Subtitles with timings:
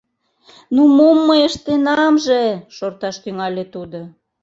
[0.75, 2.43] —Ну, мом мый ыштенамже?—
[2.75, 4.01] шорташ тӱҥале тудо.